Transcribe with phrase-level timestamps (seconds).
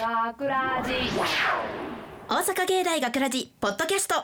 [0.00, 0.92] 学ラジ
[2.26, 4.14] 大阪芸大学ラジポッドキャスト。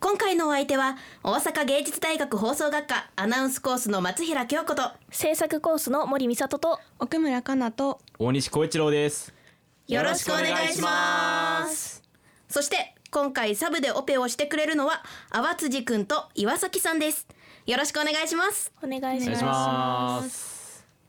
[0.00, 3.10] 今回のお相手は大阪芸術大学放送学科。
[3.14, 4.90] アナウンスコースの松平京子と。
[5.10, 6.80] 制作コースの森美里と。
[6.98, 8.00] 奥村かなと。
[8.18, 9.34] 大西光一郎です。
[9.86, 12.02] よろしくお願いします。
[12.48, 17.26] そして今回サブでオペをしてくれるのは淡辻くんと岩崎さんです。
[17.66, 18.72] よろしくお願いします。
[18.82, 20.51] お願いします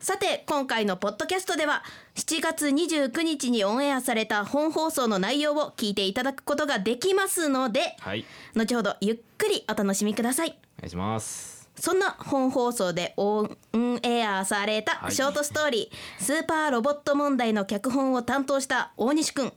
[0.04, 1.82] さて今回のポッドキャストでは
[2.16, 8.26] 7月29日にオンエアされた本放送の内容を聞いていただくことができますのではい。
[8.54, 10.50] 後ほどゆっくりお楽しみください。
[10.50, 11.70] お願いします。
[11.78, 13.58] そんな本放送でオン
[14.04, 15.14] エアされたはい。
[15.14, 19.54] ショートストーリー「スーパーロボット問題」の脚本を担当した大西くん。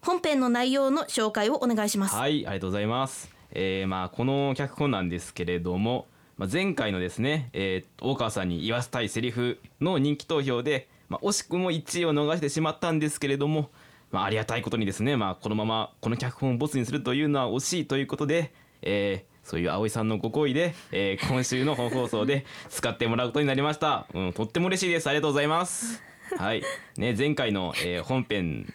[0.00, 2.16] 本編の内容の紹介をお願いします。
[2.16, 3.30] はいありがとうございます。
[3.52, 13.70] えー、まあこの脚本なんですけれども、まあ、前回のですね、えー、大川さんに言わせたいセリフの人気投票で、まあ、惜しくも1位を逃してしまったんですけれども、
[14.10, 18.52] まあ、ありがたいことにですね、まあ、このままこの脚本をボツにするというのは惜しいということで、
[18.82, 25.06] えーそういう葵さんのご好意で、えー今週の本放送で 使ってもらうことになりました、うん、とっても嬉しいです。
[25.06, 26.02] ありがとうございます。
[26.36, 26.64] はい。
[26.96, 28.74] ね前回の、えー本編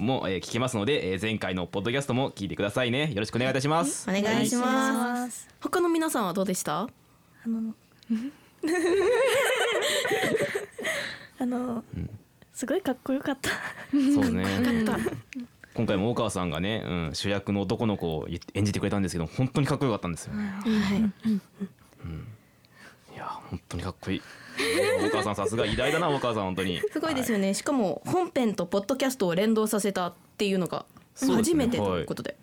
[0.00, 3.12] も、えー聞けますので、えー前回のポッドキャストも聞いてくださいね。
[3.12, 4.08] よろしくお願いいたします。
[4.08, 5.48] お願いします。
[5.60, 6.80] 他の皆さんはどうでした？
[6.82, 6.88] あ
[7.46, 7.74] の
[11.38, 11.84] あの、
[12.52, 13.50] すごいかっこよかった。
[13.92, 14.44] そうね。
[15.74, 20.38] 今回も大川さんがね、うん、主役の男の子を演じてくれたんですけど本当にかっこよかったんですよ、い。
[20.38, 20.42] や
[23.50, 24.22] 本当にかっこいい。
[25.02, 26.80] 大川さんさすが偉大だな大川さん本当に。
[26.92, 27.52] すごいですよね。
[27.54, 30.86] しかも本編とポッドキャストを連動させたっていうのが
[31.18, 32.36] 初めてということで、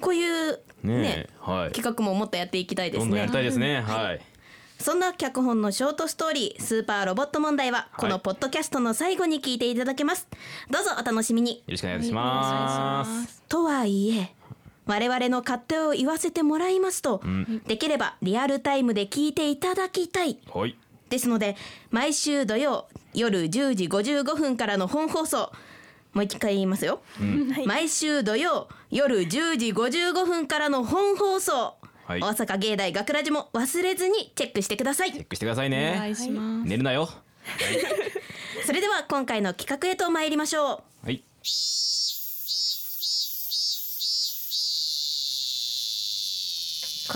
[0.00, 1.72] こういうねねえはい。
[1.72, 3.04] 企画ももっとやっていきたいですね。
[3.04, 3.32] どんどんやり。
[3.32, 3.80] たいですね。
[3.80, 4.20] はい。
[4.78, 10.28] そんな脚本のショートストーリー「スーパーロボット問題は」このポッドキャストの最後に聞いていただけます。
[10.68, 11.58] どうぞお楽しみに。
[11.58, 13.42] よろしくお願いします。
[13.48, 14.34] とはいえ
[14.86, 17.62] 我々の勝手を言わせてもらいますと、ん。
[17.66, 20.38] できればリアルタイムで聞いていただきたい。
[20.52, 20.76] はい。
[21.10, 21.56] ですので
[21.90, 25.52] 毎週土曜夜10時55分からの本放送
[26.12, 27.02] もう一回言いますよ、
[27.66, 31.74] 毎週土曜夜10時55分からの本放送、
[32.06, 32.20] はい。
[32.20, 35.12] 大阪芸大学ラジも忘れずにチェックしてください。
[35.12, 36.68] チェックしてくださいお願ねいします。
[36.68, 37.08] 寝るなよ。
[38.64, 41.06] それでは今回の企画へと参りましょう。
[41.06, 41.24] はい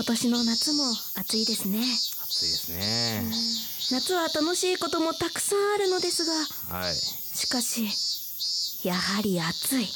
[0.09, 0.83] 年の夏も
[1.19, 1.77] 暑いですね。
[2.23, 3.21] 暑いですね。
[3.91, 6.33] 夏は楽しいこともたくさんあるのですが
[6.75, 6.93] はい。
[6.95, 9.87] しかしやはり暑い。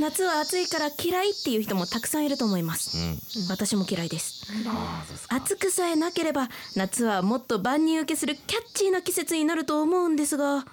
[0.00, 3.48] 夏は暑いから嫌いっていう人もたくさんいると思います、うん。
[3.50, 4.46] 私も嫌いです。
[4.50, 5.36] うですか。
[5.36, 10.64] 暑くさえなければ夏はもっと万人受けするキャッチーな季節になると思うんですが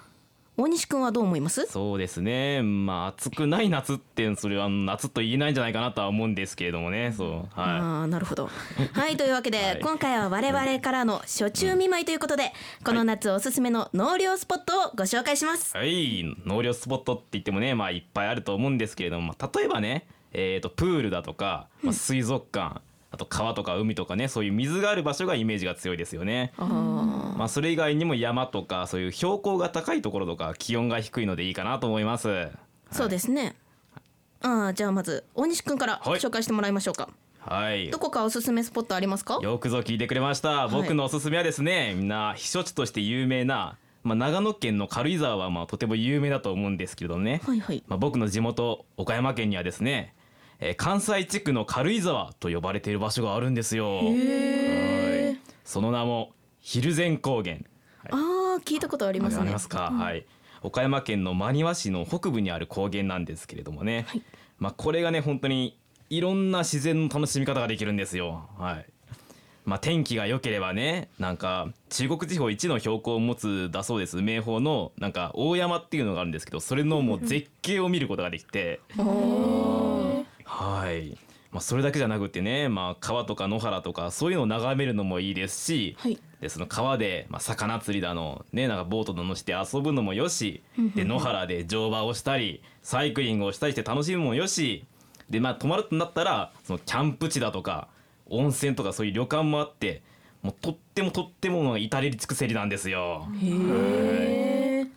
[0.58, 1.66] 大西くんはどう思います？
[1.66, 2.62] そうですね。
[2.62, 7.12] まあ暑くない夏ってそれは夏と言えないんじゃないかなとは思うんですけれどもね。
[7.16, 7.28] そう。
[7.28, 8.48] はああなるほど。
[8.92, 9.80] はいというわけで、はい。
[9.82, 12.52] 今回は我々からの初中見舞いということで、
[12.84, 15.76] この夏おすすめの納涼スポットをご紹介します。
[15.76, 15.78] い。
[15.78, 16.36] はい。
[16.46, 20.06] 納涼スポットって言ってもねまあいっぱいあると思うんですけれども、まあ、例えばね
[20.38, 22.82] えー、とプールだとか、まあ、水族館
[23.16, 26.52] あと川とか海とかねそういう水がある場所がイメージが強いですよね。
[26.58, 32.28] あまあそれ以外にも山とかそういう標高が高いところとか気温が低いのでいいかなと思います。
[32.28, 32.50] ー
[32.90, 33.56] そうですね
[34.42, 37.08] ああじゃあまず大西くんからはい紹介してもらいましょうか、
[37.40, 37.98] はいど。
[37.98, 39.38] こかおすすめスポットありますか？
[39.42, 40.66] よくぞ聞いてくれました。
[40.66, 47.40] い僕のおすすめはですね、みんな避暑地として有名な、まあ、長野県の軽井沢はまあとても有名だと思うんですけどね。
[47.46, 50.14] はいはいまあ、僕の地元岡山県にはですね、
[50.60, 53.96] えー関西地区の軽井沢と呼ばれている場所があるんですよ。
[53.96, 55.38] はい。
[55.64, 57.58] その名も蒜山高原。
[58.10, 59.42] ああ聞いたことありますね。
[59.42, 60.24] ありますか、はい。
[60.62, 64.22] 岡山県の真庭市の北部にある高原なんですけれどもね、はい。
[64.58, 65.78] まあこれがね本当に
[66.08, 68.48] いろんな自然の楽しみ方ができるんですよ。
[68.58, 68.86] はい。
[69.64, 74.22] まあ天気が良ければねなんか中国地方一の標高を持つだそうです。
[74.22, 78.80] 名峰のなんか大山っていうのがあるんですけどそれのもう絶景を見ることができて
[80.46, 81.18] はい。
[81.50, 86.18] まあ、それだけじゃなくてね、まあ、川とか野原とかそういうのを眺めるのもいいですし、はい。
[86.40, 90.62] でその川で、まあ、魚釣りだの、ね、なんかボートの乗して遊ぶのもよし
[90.94, 94.84] で野原で乗馬をしたりサイクリングをしたりして楽しむのもよし
[95.30, 97.88] で、まあ、泊まるとなったらそのキャンプ地だとか
[98.28, 100.02] 温泉とかそういう旅館もあって
[100.42, 103.26] もうとってもとっても至れり尽くせりなんですよ。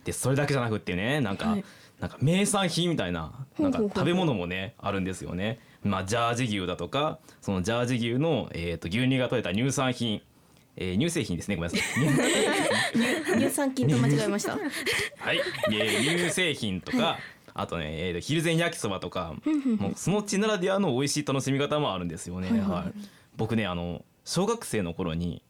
[0.04, 1.64] でそれだけじゃなくってねなんか、はい
[2.00, 5.60] なんか名産品みたいななんか食べ物もねあるんですよね。
[5.82, 10.22] まあジャージ牛だとかそのジャージ牛の、えー、と牛乳が取れた乳酸品。
[10.76, 11.56] えー乳製品ですね。
[11.56, 13.36] ごめんなさい。
[13.38, 14.52] 乳酸菌と間違えました。
[15.18, 15.40] はい、
[15.72, 17.18] えー乳製品とか、
[17.52, 19.34] あとね、えー、昼前焼きそばとか、
[19.78, 22.48] もうその地ならではの美味しい楽しみ方もあるんですよね。
[22.60, 23.00] はい
[23.36, 25.42] 僕ねあの小学生の頃に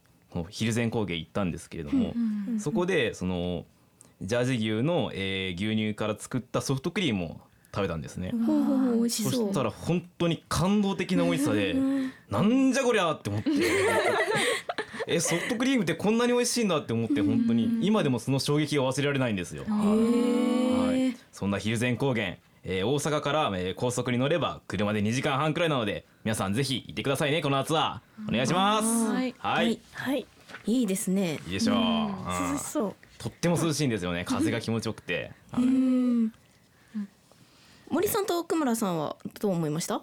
[0.48, 2.14] 昼前工芸行ったんですけれども、
[2.58, 3.66] そこでその
[4.20, 7.40] ジャージ牛の、えー牛乳から作ったソフトクリームを
[7.74, 8.32] 食べたんですね。
[8.46, 11.74] ほうほうほう美味しそそうしたら本当に感動的な美味しさで、
[12.28, 13.50] なんじゃこりゃって思って。
[15.06, 17.78] えソフトクリームってこんなに美味しいんだって思って本当に。
[17.82, 19.64] 今でもその衝撃が忘れられないんですよ。
[19.68, 28.02] はい、そんな蒜山高原、えー大阪から、えー高速に乗れば車で2時間半くらいなので皆さんぜひ行ってくださいねこの夏は。
[28.28, 28.86] お願いします。
[29.10, 29.34] はい。
[29.38, 30.26] はい、い、はい
[30.66, 31.38] いいですね。
[31.46, 32.52] いでしょう、うん。
[32.52, 32.94] 涼しそう。
[33.18, 34.24] とっても涼しいんですよね。
[34.28, 35.32] 風が気持ちよくて。
[35.52, 35.64] はい。
[37.90, 40.00] 森さんと奥村さんはどう思いました？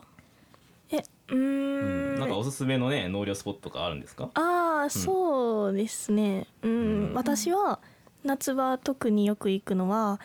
[0.92, 0.98] え
[1.30, 2.20] うーん。
[2.20, 4.30] なんかおすすめのね納涼スポットとかあるんですか？
[4.34, 6.48] ああそうですね。
[6.64, 7.80] うん、私は
[8.24, 10.20] 夏場特によく行くのは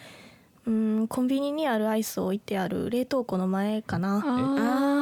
[0.66, 4.16] うんコンビニにあるアイスを置いてある冷凍庫の前かな。
[4.16, 5.01] あー。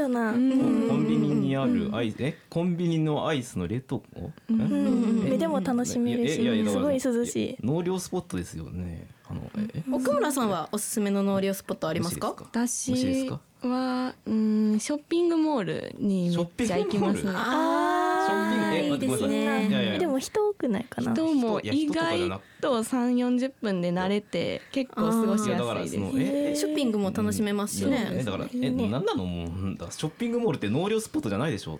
[0.00, 2.36] よな、コンビニにあるアイスえ？
[2.48, 4.30] コンビニのアイスの冷凍庫？
[4.50, 4.56] うん。
[4.56, 5.24] ん。
[5.30, 6.34] 目でも楽しめるし。
[6.68, 7.56] すごい涼しい。
[7.62, 9.06] 納涼スポットですよね。
[9.28, 9.42] あの
[9.72, 17.32] え奥村さんはおすすめの納涼スポットありますか美味しいです私かはうんショッピングモールにめっちゃ行きますショッピングモールね。
[17.36, 19.92] あショッピングえーいいです待ってくださいいやいや。
[19.92, 21.12] ねでも人多くないかな。
[21.12, 22.28] 人も意外
[22.60, 26.12] と3、40分で慣れて結構過ごしいややすいですだからその。
[26.16, 28.22] えショッピングも楽しめますしね。
[28.24, 31.78] だからえいいねなのもううんだショッピングモールって納涼スポットじゃないでしょ？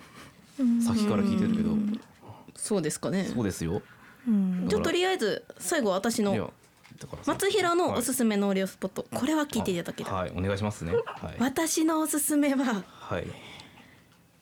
[0.84, 1.70] 先から聞いてるけど。
[2.56, 3.24] そうですかね。
[3.24, 3.82] そうですよ。
[4.28, 4.66] うん。
[4.68, 6.52] じゃあとりあえず最後私の
[7.26, 9.06] 松平のおすすめ納涼スポット。
[9.14, 10.32] これは聞いていただけたはい。
[10.36, 10.92] お願いしますね。
[10.92, 11.36] はい。
[11.38, 13.26] 私のおすすめははい。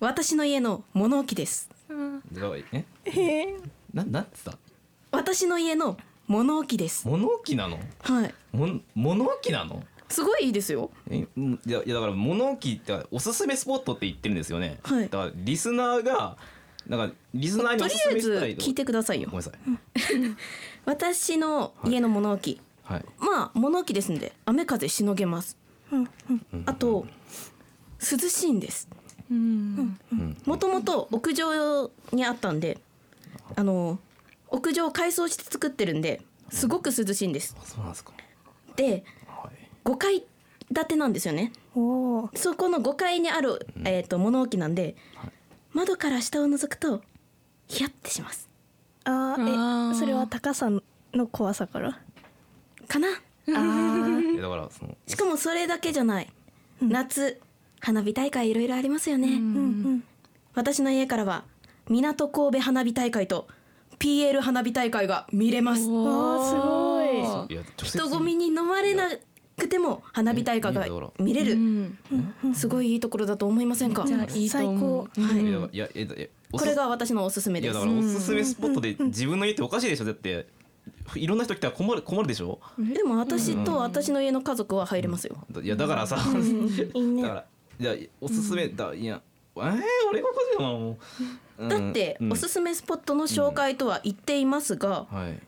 [0.01, 1.69] 私の家の物置です
[2.33, 2.85] だからえ？
[3.05, 3.57] へえ？
[3.93, 4.59] ななんつった？
[5.11, 5.97] 私の家の
[6.27, 7.09] 物置です。
[7.09, 7.79] 物置なの？
[8.01, 8.35] はい。
[8.53, 9.83] もん物置なの？
[10.09, 10.91] すごいいいですよ。
[11.11, 15.03] えんいやいやだから物置っておすすめスポットって言ってるんですよね、はい。
[15.03, 16.37] だからリスナーが
[16.87, 18.11] なんかリスナーにおすすと。
[18.11, 19.29] りあえずめしたいと聞いてくださいよ。
[19.31, 20.37] ごめんなさい。
[20.87, 22.61] 私の家の物置。
[22.85, 23.05] はい。
[23.19, 25.59] まあ物置ですんで雨風しのげます。
[26.65, 27.07] あと
[28.01, 28.89] 涼しいんです。
[28.91, 28.99] うん
[29.31, 32.79] もともと屋上にあったんで
[33.57, 33.99] あの
[34.49, 37.55] 屋上を改装して作ってるんですごく涼しいんです。
[37.61, 38.13] あそうなんですか。
[38.77, 39.69] ではい。
[39.85, 40.25] 5階
[40.75, 41.53] 建てなんですよね。
[42.35, 44.97] そこの5階にある、えー、と物置なんで、
[45.73, 47.03] 窓から下を覗くと
[47.69, 48.49] ヒヤッてします。
[49.05, 51.99] ああえそれは高さの怖さから？
[52.87, 53.09] かな。
[53.09, 53.13] あ
[54.41, 56.31] だからそのしかもそれだけじゃない、
[56.81, 57.41] 夏
[57.81, 59.35] 花火大会いろいろありますよね、うん。
[59.35, 60.05] うん
[60.55, 61.45] 私の家からは
[61.89, 63.47] 港神戸花火大会と
[64.01, 65.83] PL 花火大会が見れます。
[65.83, 67.63] すごい。
[67.85, 69.09] 人混みに飲まれな
[69.57, 70.87] くても花火大会が
[71.19, 71.57] 見れるう。
[71.57, 71.99] ん。
[72.55, 74.05] すごいいいところだと思いませんか？
[74.05, 75.21] じゃあいいと思う。
[75.21, 76.31] はい。
[76.51, 77.73] これが私のおすすめです。
[77.73, 80.05] いやだからおすすめスポットで自分の家っておかしいでしょ？
[80.07, 80.47] だって
[81.15, 82.59] いろんな人来たら困る困るでしょ？
[82.79, 85.37] でも私と私の家の家族は入れますよ。
[85.53, 86.19] だいやだからさ
[86.95, 87.23] いいね。
[87.23, 87.45] だから
[87.81, 88.95] いやおすすめだ。
[88.95, 89.21] いや
[89.57, 89.63] えー、
[90.11, 90.97] 俺がおかしいなもう。
[91.59, 91.69] うん。
[91.69, 95.41] だってうんおすすめスポットの紹介とは言っていますがはい。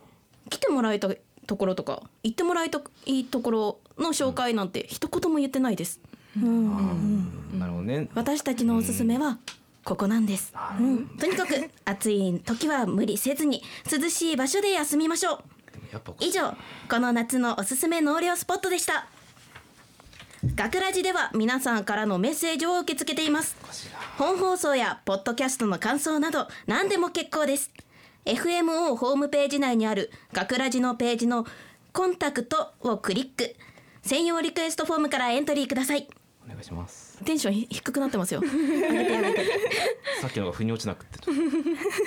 [0.49, 6.01] 来てもらいたいところとか行ってもらいたいところの紹介なんて一言も言ってないです。
[6.37, 8.09] なるほどね。
[8.15, 9.39] 私たちのおすすめは
[9.85, 11.07] ここなんです、うん。
[11.19, 15.39] とにかく暑い時は無理せずに涼しい場所で休みましょう。
[15.93, 16.55] やっぱ以上
[16.89, 19.09] この夏のおすすめ納涼スポットでした
[20.43, 23.57] 学ラジでは皆さんからのメッセージを受け付けています。
[24.17, 27.71] 本放送やポッドキャストの感想など何でも結構です。
[28.25, 31.47] FMO ホームページ内にある学ラジのページの
[31.93, 33.55] コンタクトをクリック。
[34.01, 36.09] 専用リクエストフォームからエントリーください。
[36.47, 37.23] お願いします。
[37.23, 38.41] テンションひ低くなってますよ。
[40.23, 41.19] さっきのが腑に落ちなくて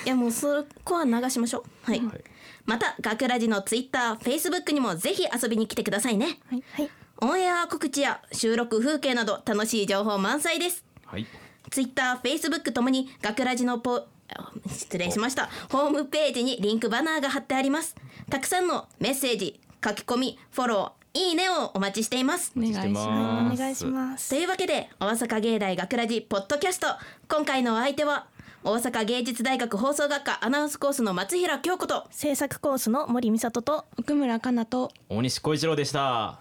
[0.05, 1.91] いやもうそこは流しましょう。
[1.91, 2.23] はい、はい。
[2.65, 6.39] また学ラジのツイッター、フェイスブックにもぜひ遊びに来てくださいね。
[6.49, 6.63] はい。
[6.71, 6.89] はい
[7.21, 10.83] オンエア告知や収録風景など楽しい情報満載です。
[11.05, 11.25] はい。
[11.69, 15.49] ツイッター、フェイスブックともに学ラジのポあ失礼しました。
[15.71, 17.95] ホームページにリンクバナーが貼ってあります。
[18.29, 22.51] たくさんのメッセージ書き込みフォローいいねをお待ちしています。
[22.57, 22.91] お願いします。
[22.91, 23.55] ます。
[23.55, 24.29] お願いします。
[24.29, 26.87] というわけで大阪芸大学ラジポッドキャスト。
[27.27, 28.27] 今回のお相手は
[28.63, 36.39] 大阪芸術大学放送学科アナウンスコースの松平京子と制作コースの森美里と奥村かなと大西小一郎でした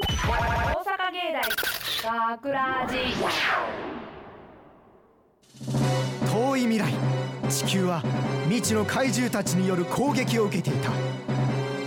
[0.00, 0.02] 大
[0.82, 1.42] 阪芸大
[2.38, 2.96] 学ラジ
[6.32, 6.92] 遠いい未来。
[7.50, 8.02] 地球は
[8.44, 10.90] 未知の怪獣たちによる攻撃を受けていた。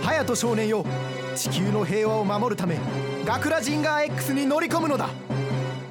[0.02, 0.84] 隼人少年よ
[1.34, 2.78] 地球の平和を守るため
[3.24, 5.08] ガクラジンガー X に乗り込むのだ。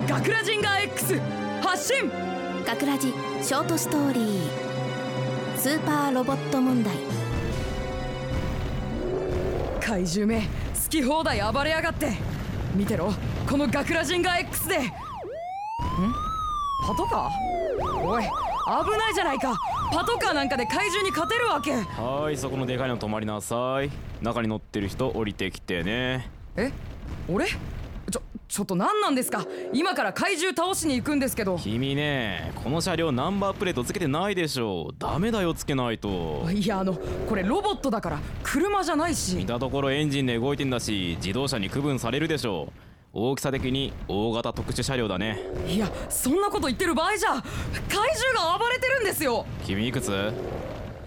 [0.07, 1.19] ガクラジンガー X
[1.61, 2.09] 発進
[2.65, 6.93] ガクラジショートストーリースーパーロボット問題。
[9.81, 10.47] 怪獣め。
[10.72, 12.11] 好き放題暴れやがって。
[12.75, 13.11] 見てろ。
[13.49, 14.77] このガクラジンガー X で。
[14.77, 14.91] ん？
[16.85, 18.03] パトカー？
[18.03, 18.29] おい危
[18.97, 19.55] ないじゃないか。
[19.91, 21.73] パトカーなんかで怪獣に勝てるわけ。
[21.73, 23.89] はいそこのでかいの止まりなさい。
[24.21, 26.29] 中に乗ってる人降りてきてね。
[26.55, 26.71] え？
[27.27, 27.47] 俺？
[28.53, 29.47] ちょっと何なんですか？
[29.73, 31.57] 今から怪獣倒しに行くんですけど。
[31.57, 36.47] 君ねこの車両ナンバープレートつけてないでしょダメだよつけないと。
[36.53, 36.93] いやあの
[37.27, 42.71] これロボットだから車じゃない見したところエンジンで動いてんだし自動車に区分されるでしょ
[43.11, 45.39] 大きさ的に大型特殊車両だね。
[45.67, 47.41] いやそんなこと言ってる場合じゃ怪
[47.89, 49.47] 獣が暴れてるんですよ。
[49.65, 50.11] 君いくつ？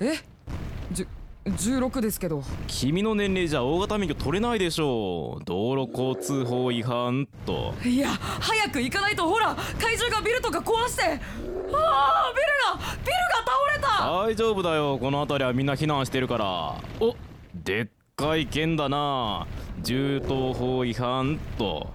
[0.00, 0.18] え？
[0.90, 1.08] じゅ
[1.46, 2.42] 16ですけど。
[2.66, 7.74] 君の年齢じゃ大型免許取れないでしょ道路交通法違反と。
[7.84, 11.02] いや早く行かないとほら怪獣がビルとか壊して。
[11.04, 14.10] ああビルがビルが倒れた。
[14.10, 14.98] 大丈夫だよ。
[14.98, 16.74] この辺りはみんな避難してるから。
[17.00, 17.14] お
[17.54, 17.86] でっ
[18.16, 19.46] かい剣だな。
[19.82, 21.94] 銃刀法違反と。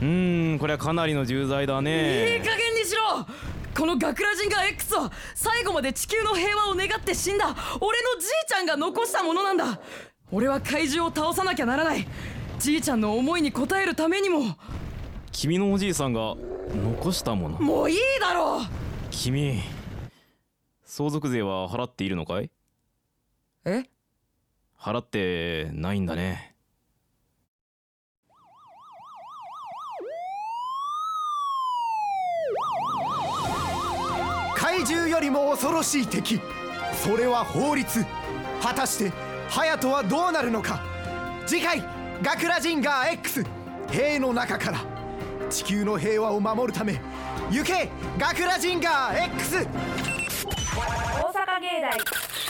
[0.00, 3.26] うーんこれはかなりの重罪だいいね加減にしろ
[3.76, 7.54] このガクラジンガー X は最後まで地球の平和を願って死んだ。
[7.80, 9.78] 俺のじいちゃんが残したものなんだ。
[10.32, 12.06] 俺は怪獣を倒さなきゃならない。
[12.58, 14.56] じいちゃんの思いに応えるためにも。
[15.30, 16.36] 君のおじいさんが
[16.74, 17.58] 残したもの。
[17.58, 18.66] もういいだろう。
[19.10, 19.60] 君
[20.86, 22.50] 相続税は払っているのかい？
[23.66, 23.84] え？
[24.80, 26.54] 払ってないんだね
[34.54, 36.40] 怪獣よりも恐ろしい敵。
[37.02, 38.04] それは法律。
[38.62, 39.12] 果たして
[39.50, 40.80] 隼人はどうなるのか。
[41.46, 41.82] 次回
[42.22, 43.44] 「ガクラジンガー X
[43.90, 44.78] 兵の中から」
[45.50, 47.00] 地球の平和を守るため
[47.50, 47.88] 行け
[48.18, 49.56] ガクラジンガー X!
[49.56, 49.66] 大
[51.32, 51.82] 阪芸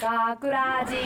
[0.00, 0.96] 大学ラジ。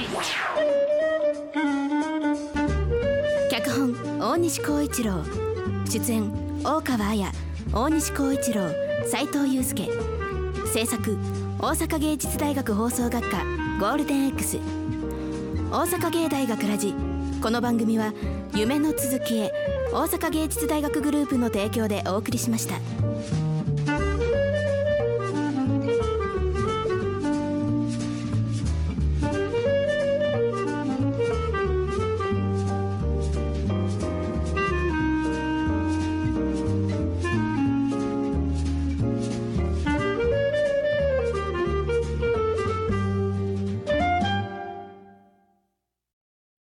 [3.50, 5.24] 脚本大西光一郎。
[5.88, 6.32] 出演
[6.62, 7.32] 大川彩
[7.72, 8.70] 大西光一郎
[9.06, 9.88] 斉藤祐介
[10.72, 11.18] 制作
[11.58, 13.38] 大阪芸術大学放送学科
[13.80, 14.58] ゴールデン X
[15.72, 16.94] 大阪芸大学ラジ
[17.42, 18.12] この番組は
[18.54, 19.52] 夢の続きへ
[19.92, 22.76] 大阪芸術大学グループの提供でお送りしました。